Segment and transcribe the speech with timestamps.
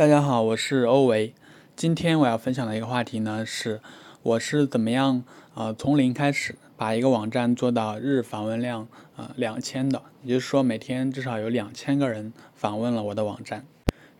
[0.00, 1.34] 大家好，我是欧维。
[1.76, 3.82] 今天我要分享的一个话题呢是，
[4.22, 5.22] 我是怎么样
[5.52, 13.66] 呃从零开始把一个网站做到日访问量呃两千的，也就是说每天至少有两千个人访问了我的网站。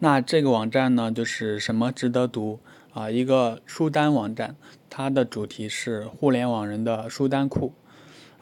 [0.00, 2.60] 那这个网站呢就是什么值得读
[2.92, 3.10] 啊？
[3.10, 4.56] 一个书单网站，
[4.90, 7.72] 它的主题是互联网人的书单库。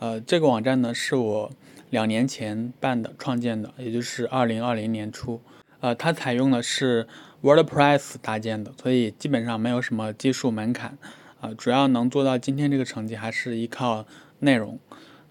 [0.00, 1.52] 呃，这个网站呢是我
[1.90, 5.40] 两年前办的创建的，也就是二零二零年初。
[5.80, 7.06] 呃，它采用的是
[7.42, 10.98] WordPress 搭建的，所以基本上没有什么技术门槛，
[11.40, 14.04] 啊，主要能做到今天这个成绩还是依靠
[14.40, 14.78] 内容。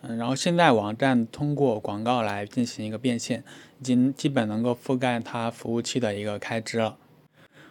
[0.01, 3.43] 嗯，然后现在网站通过广告来进行一个变现，
[3.79, 6.97] 已经基本能够覆盖它服务器的一个开支了。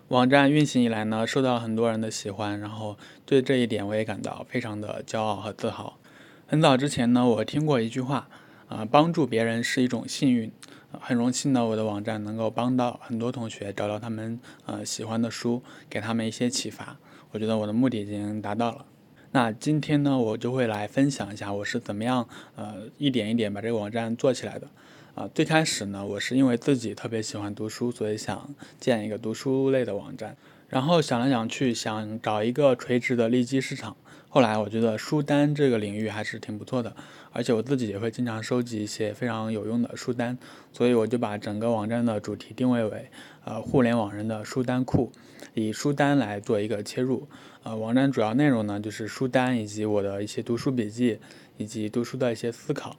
[0.08, 5.98] 网站运行以来呢，受到了很多人的喜欢，然后对这一点我也感到非常的骄傲和自豪。
[6.46, 8.28] 很早之前呢，我听过一句话，
[8.68, 10.52] 啊，帮助别人是一种幸运。
[11.00, 16.96] 很荣幸呢，我的网站能够帮到很多同学找到他们呃喜欢的书，给他们一些启发。
[17.30, 18.84] 我觉得我的目的已经达到了。
[19.32, 24.68] 那今天呢，我就会来分享一下我是怎么样呃一点一点把这个网站做起来的。
[25.14, 30.36] 啊，最开始呢，我是因为自己特别喜欢读书，所以想建一个读书类的网站。
[30.68, 33.96] 然后想来想去，想找一个垂直的利基市场。
[34.28, 36.94] 后来我觉得书单这个领域还是挺不错的，
[37.32, 40.36] 而且我自己也会经常收集一些非常有用的书单，
[40.72, 43.10] 所以我就把整个网站的主题定位为
[43.44, 45.10] 呃互联网人的书单库，
[45.54, 47.26] 以书单来做一个切入。
[47.62, 51.18] 呃，网站主要内容呢就是书单以及我的一些读书笔记
[51.56, 52.96] 以及读书的一些思考。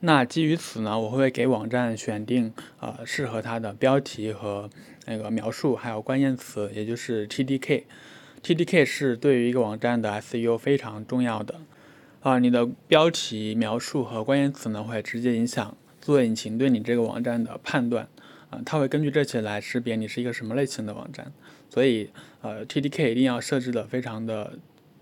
[0.00, 4.70] 那基于此呢，我会给网站选定呃适合它的标题和
[5.06, 7.82] 那个描述，还有关键词，也就是 TDK。
[8.40, 11.56] TDK 是对于一个网站的 SEO 非常重要的
[12.20, 18.06] 啊，你的标题描述和关键词呢，会直接影响搜索引擎对你这个网站的判断
[18.50, 21.32] 啊，它会根据这些来识别你是一个什么类型的网站，
[21.68, 22.08] 所以
[22.40, 24.52] 呃 TDK 一定要设置的非常的。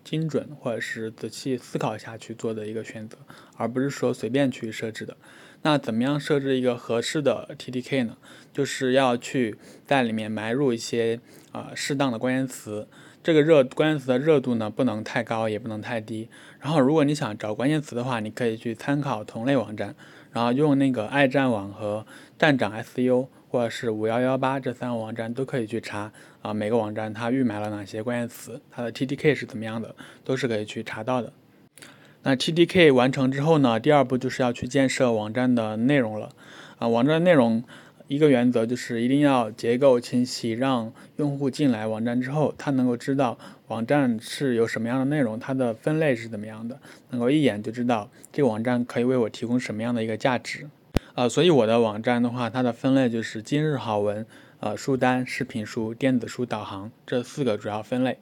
[0.07, 3.19] 精准或者是仔细思考下去做的一个选择，
[3.57, 5.17] 而不是说随便去设置的。
[5.63, 8.17] 那怎么样设置一个合适的 TDK 呢？
[8.53, 11.19] 就是要去在里面埋入一些
[11.51, 12.87] 啊适当的关键词，
[13.21, 16.29] 这个热关键词的热度呢不能太高，也不能太低。
[16.61, 19.97] 然后如果你想找关键词的话，你可以去参考同类网站，
[20.31, 22.07] 然后用那个爱战网和
[22.39, 23.27] 站长 SEO。
[23.49, 26.13] 或者是五幺幺八这三个网站都可以去查
[26.43, 31.33] 啊，每个网站它预埋了哪些关键词，它的 TDK 是怎么样的，都是可以去查到的。
[32.23, 36.31] 那 TDK 完成之后呢，第二步就是要去建设网站的内容了
[36.79, 36.89] 啊。
[36.89, 37.63] 网站内容
[38.09, 46.79] 一个原则就是一定要结构清晰，让用户进来网站之后，他能够知道网站是有什么样的内容，它的分类是怎么样的，
[47.11, 50.69] 能够一眼就知道这个网站可以为我提供什么样的一个价值。
[51.17, 54.27] 呃，所以我的网站的话，它的分类就是今日好文、
[54.61, 58.19] 呃书单、视频书、电子书导航这四个主要分类。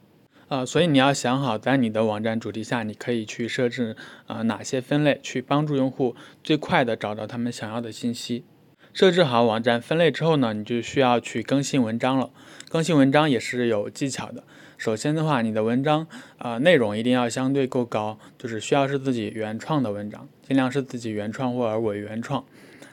[0.47, 3.97] 呃，所以你要想好，在你的网站主题下，你可以去设置
[4.27, 8.45] 呃哪些分类，去帮助用户最快的找到他们想要的信息。
[8.93, 12.29] 设置好网站分类之后呢，你就需要去更新文章了。
[12.69, 14.41] 更新文章也是有技巧的。
[14.77, 16.07] 首先的话，你的文章
[16.37, 22.45] 啊内容一定要相对够高，就是需要是自己原创的文章，尽量是自己原创或者伪原创。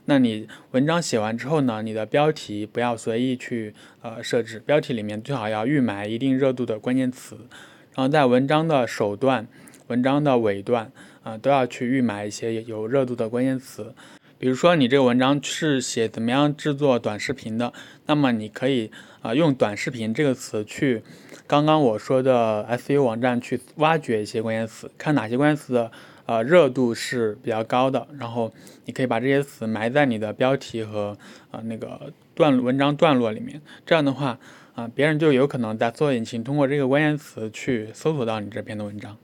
[0.04, 1.80] 那你文章写完之后呢？
[1.80, 7.36] 你的标题不要随意去呃设置，标题里面最好要预埋一定热度的关键词，
[7.94, 9.46] 然后在文章的首段、
[9.86, 10.90] 文章的尾段
[11.22, 13.94] 啊都要去预埋一些有热度的关键词。
[14.38, 17.72] 比如说你这个文章是写怎么样制作短视频的，
[18.06, 18.90] 那么你可以
[19.20, 21.04] 啊用短视频这个词去
[21.46, 25.88] 刚刚我说的 SEO 网站去挖掘一些关键词，看哪些关键词。
[26.26, 28.52] 呃，热度是比较高的，然后
[28.84, 31.16] 你可以把这些词埋在你的标题和
[31.50, 34.38] 呃那个段文章段落里面，这样的话，
[34.74, 39.16] 啊，别人就有可能在搜索引擎通过这个关键词去搜索到你这篇的文章。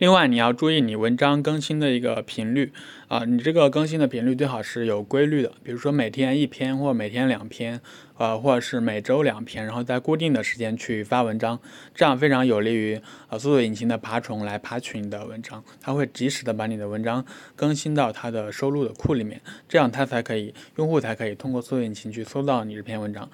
[0.00, 2.72] 另外，你要注意你文章更新的一个频率
[3.08, 7.78] 啊，你这个更新的频率最好是有规律的，比如说每天一篇或每天两篇，
[8.16, 11.60] 呃，或者是每周两篇，然后在固定的时间去发文章，
[11.94, 12.98] 这样非常有利于
[13.28, 17.22] 呃搜索引擎的爬虫来爬取你的文章，它会及时的把你的文章
[17.54, 19.38] 更新到它的收录的库里面，
[19.68, 23.28] 这样它才可以用户才可以通过搜索引擎去搜到你这篇文章。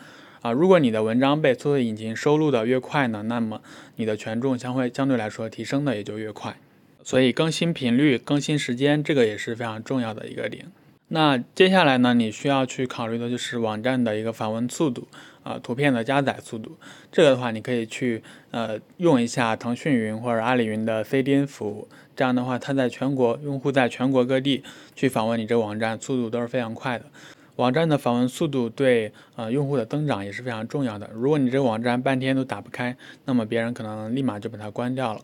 [0.46, 3.60] 啊，如果你的文章被搜索引擎收录的越快呢，那么
[3.96, 6.56] 你的权重将会相对来说提升的也就越快。
[7.02, 10.66] 所以更新频率、更新时间，这个也是非常重要的一个点。
[11.08, 15.08] 那接下来呢，你需要去考虑的就是网站的一个访问速度
[15.42, 16.76] 啊，图片的加载速度。
[17.10, 18.22] 这个的话，你可以去
[18.52, 24.62] 呃用一下腾讯云或者阿里云的 CDN 服务，这样的话，它在全国用户在全国各地
[24.94, 27.06] 去访问你这网站，速度都是非常快的。
[27.56, 31.10] 网站的访问速度对呃用户的增长也是非常重要的。
[31.14, 35.20] 如果你这个网站半天都打不开，那么别人可能立马就把它关掉了。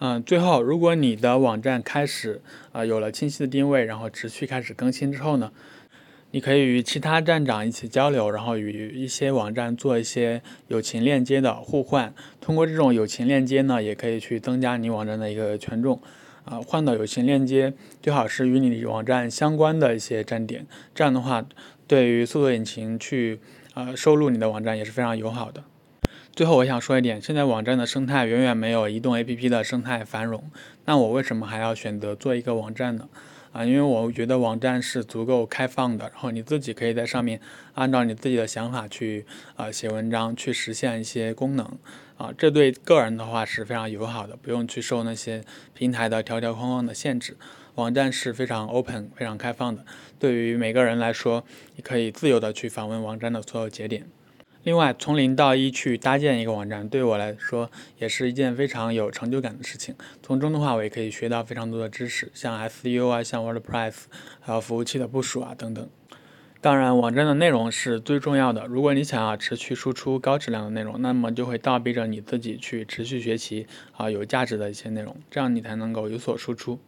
[0.00, 5.50] 嗯，最后，如果你的网站开始呃有了清晰的定位，然后持续开始更新之后呢，
[6.30, 12.14] 你可以与其他站长一起交流，然后与一些网站做一些友情链接的互换。
[12.40, 16.00] 通过这种友情链接呢，也可以去增加你网站的一个权重。
[16.48, 21.44] 啊，换到友情链接最好是与你网站相关的一些站点，这样的话，
[21.86, 23.38] 对于搜索引擎去
[23.74, 25.62] 呃收录你的网站也是非常友好的。
[26.34, 30.50] 最后我想说一点，现在网站的生态远远没有移动 APP 的生态繁荣。
[30.86, 33.08] 那我为什么还要选择做一个网站呢？
[33.52, 37.40] 啊，因为我觉得网站是足够开放的，然后你自己可以在上面
[37.74, 41.76] 按照你自己的想法去啊写文章，去实现一些功能。
[42.18, 45.42] 啊，这对个人的话是非常友好的，不用去受那些
[45.72, 47.36] 平台的条条框框的限制。
[47.76, 49.86] 网站是非常 open、非常开放的，
[50.18, 51.44] 对于每个人来说，
[51.76, 54.04] 你可以自由的去访问网站的所有节点。
[54.64, 59.94] 另外，从零到一去搭建一个网站，对我来说也是一件非常有成就感的事情。
[60.20, 63.94] 从中的话，我也可以学到非常多的知识，像 SEO 啊，像 WordPress，
[64.40, 65.88] 还有服务器的部署啊等等。
[66.60, 68.66] 当然，网站的内容是最重要的。
[68.66, 76.80] 如果你想要持续输出高质量的内容，那么就会倒逼着你自己去持续学习啊有价值的一些内容，这样你才能够有所输出。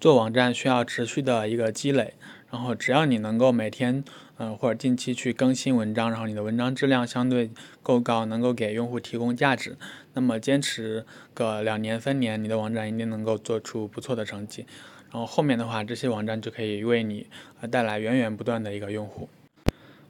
[0.00, 2.14] 做网站需要持续的一个积累，
[2.50, 4.02] 然后只要你能够每天，
[4.38, 9.76] 嗯或者定期去更新文章，然后你的文章质量相对够高，能够给用户提供价值，
[10.14, 14.66] 那么坚持个两年三年，你的网站一定能够做出不错的成绩。
[15.12, 17.26] 然后后面的话，这些网站就可以为你
[17.60, 19.28] 呃带来源源不断的一个用户。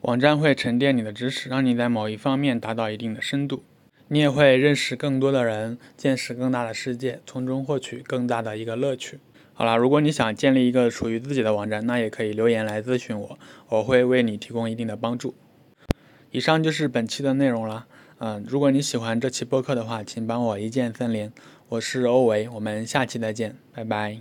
[0.02, 3.64] 网站会沉淀你的知识，让你在某一方面达到一定的深度，
[4.06, 9.18] 你也会认识更多的人，见识更大的世界，从中获取更大的一个乐趣。
[9.54, 13.38] 好了，如果你想建立一个属于自己的网站，那也可以留言来咨询我，
[13.68, 15.34] 我会为你提供一定的帮助。
[16.30, 17.86] 以上就是本期的内容了。
[18.18, 21.32] 嗯，如果你喜欢这期播客的话，请帮我一键三连。
[21.68, 24.18] 我是欧维，我们下期再见，拜拜。